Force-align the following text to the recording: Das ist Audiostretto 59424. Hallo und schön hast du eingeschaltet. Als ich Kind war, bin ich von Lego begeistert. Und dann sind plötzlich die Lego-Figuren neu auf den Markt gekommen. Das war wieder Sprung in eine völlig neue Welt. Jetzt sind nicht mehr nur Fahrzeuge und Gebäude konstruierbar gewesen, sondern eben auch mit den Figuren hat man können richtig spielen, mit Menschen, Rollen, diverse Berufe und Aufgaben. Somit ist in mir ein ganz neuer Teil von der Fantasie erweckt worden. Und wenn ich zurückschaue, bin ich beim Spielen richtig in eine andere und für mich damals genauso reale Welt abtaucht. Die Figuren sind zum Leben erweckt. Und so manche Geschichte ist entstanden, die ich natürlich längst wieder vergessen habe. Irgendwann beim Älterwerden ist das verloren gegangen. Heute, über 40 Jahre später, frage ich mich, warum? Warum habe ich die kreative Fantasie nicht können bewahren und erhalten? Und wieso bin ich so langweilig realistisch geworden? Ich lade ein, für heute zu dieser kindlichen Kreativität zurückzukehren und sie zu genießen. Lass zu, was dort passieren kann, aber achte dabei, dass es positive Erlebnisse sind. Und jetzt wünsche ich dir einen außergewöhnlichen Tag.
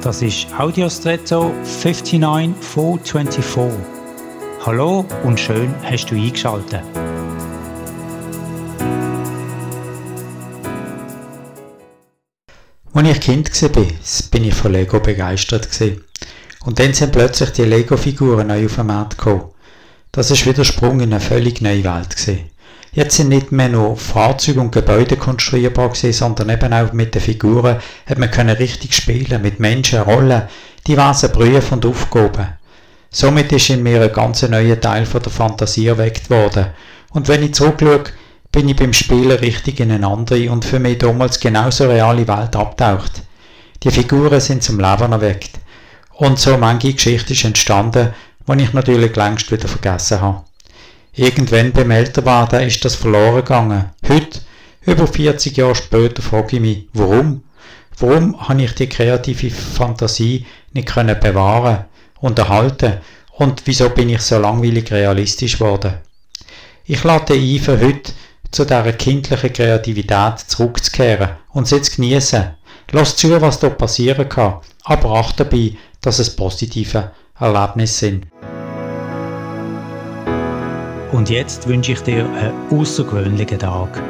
Das 0.00 0.22
ist 0.22 0.46
Audiostretto 0.56 1.52
59424. 1.64 3.80
Hallo 4.64 5.04
und 5.24 5.40
schön 5.40 5.74
hast 5.82 6.06
du 6.06 6.14
eingeschaltet. 6.14 6.84
Als 12.92 13.08
ich 13.08 13.20
Kind 13.20 13.62
war, 13.62 13.86
bin 14.30 14.44
ich 14.44 14.54
von 14.54 14.72
Lego 14.72 15.00
begeistert. 15.00 15.68
Und 16.64 16.78
dann 16.78 16.94
sind 16.94 17.10
plötzlich 17.10 17.50
die 17.50 17.64
Lego-Figuren 17.64 18.46
neu 18.46 18.66
auf 18.66 18.76
den 18.76 18.86
Markt 18.86 19.18
gekommen. 19.18 19.50
Das 20.12 20.30
war 20.30 20.52
wieder 20.52 20.64
Sprung 20.64 21.00
in 21.00 21.12
eine 21.12 21.20
völlig 21.20 21.60
neue 21.60 21.82
Welt. 21.82 22.14
Jetzt 22.92 23.16
sind 23.16 23.28
nicht 23.28 23.52
mehr 23.52 23.68
nur 23.68 23.96
Fahrzeuge 23.96 24.60
und 24.60 24.72
Gebäude 24.72 25.16
konstruierbar 25.16 25.90
gewesen, 25.90 26.12
sondern 26.12 26.50
eben 26.50 26.72
auch 26.72 26.92
mit 26.92 27.14
den 27.14 27.22
Figuren 27.22 27.78
hat 28.06 28.18
man 28.18 28.30
können 28.30 28.56
richtig 28.56 28.94
spielen, 28.94 29.42
mit 29.42 29.60
Menschen, 29.60 30.00
Rollen, 30.00 30.42
diverse 30.86 31.28
Berufe 31.28 31.74
und 31.74 31.84
Aufgaben. 31.84 32.48
Somit 33.10 33.52
ist 33.52 33.70
in 33.70 33.82
mir 33.82 34.02
ein 34.02 34.12
ganz 34.12 34.42
neuer 34.42 34.80
Teil 34.80 35.06
von 35.06 35.22
der 35.22 35.32
Fantasie 35.32 35.86
erweckt 35.86 36.30
worden. 36.30 36.66
Und 37.10 37.28
wenn 37.28 37.42
ich 37.42 37.54
zurückschaue, 37.54 38.04
bin 38.52 38.68
ich 38.68 38.76
beim 38.76 38.92
Spielen 38.92 39.38
richtig 39.38 39.80
in 39.80 39.92
eine 39.92 40.06
andere 40.06 40.50
und 40.50 40.64
für 40.64 40.78
mich 40.78 40.98
damals 40.98 41.40
genauso 41.40 41.88
reale 41.88 42.26
Welt 42.26 42.56
abtaucht. 42.56 43.22
Die 43.82 43.90
Figuren 43.90 44.40
sind 44.40 44.62
zum 44.62 44.80
Leben 44.80 45.12
erweckt. 45.12 45.52
Und 46.14 46.38
so 46.38 46.56
manche 46.58 46.92
Geschichte 46.92 47.32
ist 47.32 47.44
entstanden, 47.44 48.12
die 48.46 48.62
ich 48.62 48.72
natürlich 48.72 49.14
längst 49.14 49.52
wieder 49.52 49.68
vergessen 49.68 50.20
habe. 50.20 50.42
Irgendwann 51.18 51.72
beim 51.72 51.90
Älterwerden 51.90 52.62
ist 52.62 52.84
das 52.84 52.94
verloren 52.94 53.38
gegangen. 53.38 53.90
Heute, 54.06 54.38
über 54.82 55.08
40 55.08 55.56
Jahre 55.56 55.74
später, 55.74 56.22
frage 56.22 56.56
ich 56.56 56.62
mich, 56.62 56.88
warum? 56.92 57.42
Warum 57.98 58.48
habe 58.48 58.62
ich 58.62 58.76
die 58.76 58.88
kreative 58.88 59.50
Fantasie 59.50 60.46
nicht 60.74 60.86
können 60.86 61.18
bewahren 61.18 61.86
und 62.20 62.38
erhalten? 62.38 62.98
Und 63.32 63.62
wieso 63.64 63.90
bin 63.90 64.10
ich 64.10 64.20
so 64.20 64.38
langweilig 64.38 64.92
realistisch 64.92 65.58
geworden? 65.58 65.94
Ich 66.84 67.02
lade 67.02 67.34
ein, 67.34 67.58
für 67.58 67.80
heute 67.80 68.12
zu 68.52 68.64
dieser 68.64 68.92
kindlichen 68.92 69.52
Kreativität 69.52 70.38
zurückzukehren 70.46 71.30
und 71.48 71.66
sie 71.66 71.82
zu 71.82 71.96
genießen. 71.96 72.50
Lass 72.92 73.16
zu, 73.16 73.40
was 73.40 73.58
dort 73.58 73.76
passieren 73.76 74.28
kann, 74.28 74.60
aber 74.84 75.18
achte 75.18 75.44
dabei, 75.44 75.72
dass 76.00 76.20
es 76.20 76.36
positive 76.36 77.10
Erlebnisse 77.40 77.94
sind. 77.94 78.26
Und 81.12 81.30
jetzt 81.30 81.66
wünsche 81.66 81.92
ich 81.92 82.00
dir 82.02 82.26
einen 82.26 82.52
außergewöhnlichen 82.70 83.58
Tag. 83.58 84.02